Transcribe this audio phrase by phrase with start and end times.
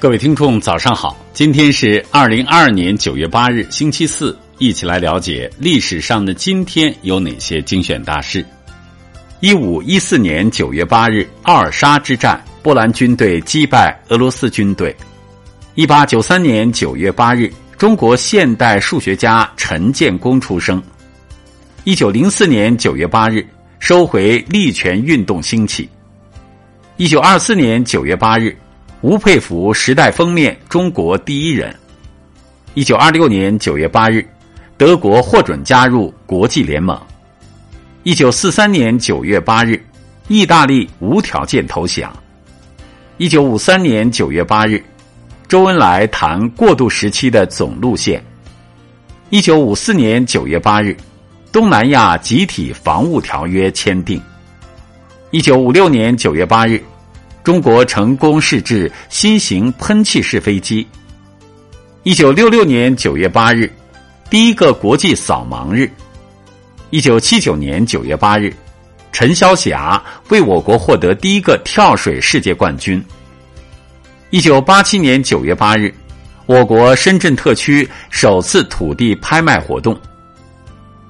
[0.00, 1.14] 各位听众，早上好！
[1.34, 8.42] 今天是二零二二年九月八日，星期四，一起来了解历史上的今天有哪些精选大事。
[9.40, 14.96] 一五一四年九月八日，奥尔沙之战，波兰军队击败俄罗斯军队。
[15.74, 20.82] 一八九三年九月八日，中国现代数学家陈建功出生。
[21.84, 23.46] 一九零四年九月八日，
[23.80, 25.86] 收回利权运动兴起。
[26.96, 28.56] 一九二四年九月八日。
[29.02, 31.74] 吴佩孚《时代》封面中国第一人。
[32.74, 34.22] 一九二六年九月八日，
[34.76, 37.00] 德国获准加入国际联盟。
[38.02, 39.82] 一九四三年九月八日，
[40.28, 42.14] 意大利无条件投降。
[43.16, 44.84] 一九五三年九月八日，
[45.48, 48.22] 周恩来谈过渡时期的总路线。
[49.30, 50.94] 一九五四年九月八日，
[51.50, 54.20] 东南亚集体防务条约签订。
[55.30, 56.82] 一九五六年九月八日。
[57.42, 60.86] 中国成功试制新型喷气式飞机。
[62.02, 63.70] 一九六六年九月八日，
[64.28, 65.90] 第一个国际扫盲日。
[66.90, 68.52] 一九七九年九月八日，
[69.12, 73.02] 陈霄霞为我国获得第一个跳水世界冠军。
[74.30, 75.92] 一九八七年九月八日，
[76.46, 79.98] 我国深圳特区首次土地拍卖活动。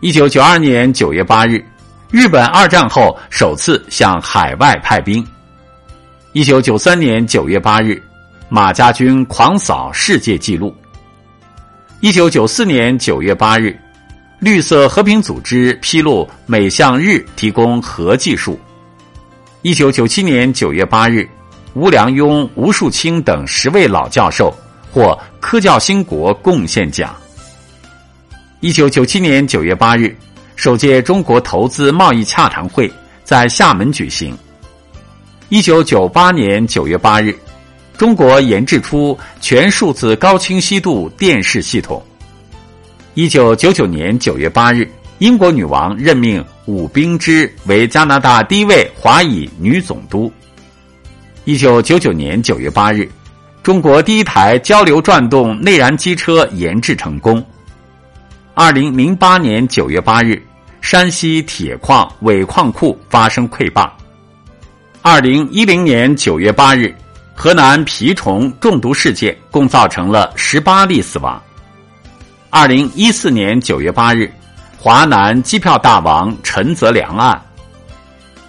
[0.00, 1.64] 一九九二年九月八日，
[2.10, 5.26] 日本二战后首次向海外派兵。
[6.32, 8.00] 一九九三年九月八日，
[8.48, 10.72] 马家军狂扫世界纪录。
[11.98, 13.76] 一九九四年九月八日，
[14.38, 18.56] 绿色和平组织披露美向日提供核技术。
[19.62, 21.28] 一九九七年九月八日，
[21.74, 24.54] 吴良镛、吴树清等十位老教授
[24.92, 27.12] 获科教兴国贡献奖。
[28.60, 30.16] 一九九七年九月八日，
[30.54, 32.88] 首届中国投资贸易洽谈会
[33.24, 34.38] 在厦门举行。
[35.50, 37.36] 一九九八年九月八日，
[37.98, 42.00] 中国研制出全数字高清晰度电视系统。
[43.14, 44.88] 一九九九年九月八日，
[45.18, 50.32] 英国女王任命伍冰芝为加拿大第一位华裔女总督。
[51.44, 53.10] 一九九九年九月八日，
[53.60, 57.44] 中国第一台交流转动内燃机车研制成功。
[58.54, 60.40] 二零零八年九月八日，
[60.80, 63.92] 山西铁矿尾矿库发生溃坝。
[65.02, 66.94] 二零一零年九月八日，
[67.34, 71.42] 河南蜱虫中毒事件共造成了十八例死亡。
[72.50, 74.30] 二零一四年九月八日，
[74.76, 77.40] 华南机票大王陈泽良案。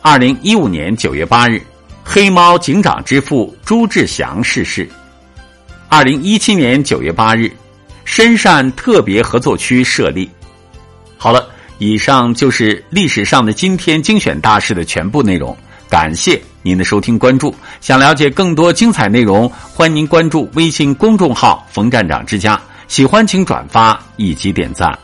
[0.00, 1.60] 二零一五年九月八日，
[2.02, 4.88] 黑猫警长之父朱志祥逝世。
[5.90, 7.52] 二零一七年九月八日，
[8.06, 10.30] 深汕特别合作区设立。
[11.18, 15.54] 好了，以上就是历史上的今天精选大事的全部内容。
[15.88, 22.60] 感谢您的收听关注，想了解更多精彩内容，欢迎您关注微信公众号“冯站长之家”。
[22.88, 24.98] 喜欢请转发以及点赞。